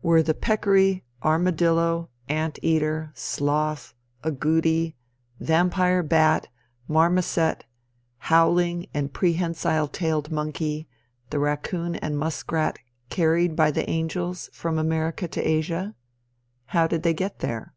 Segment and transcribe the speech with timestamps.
[0.00, 4.94] Were the peccary, armadillo, ant eater, sloth, agouti,
[5.40, 6.46] vampire bat,
[6.88, 7.64] marmoset,
[8.18, 10.86] howling and prehensile tailed monkey,
[11.30, 12.78] the raccoon and muskrat
[13.10, 15.96] carried by the angels from America to Asia?
[16.66, 17.74] How did they get there?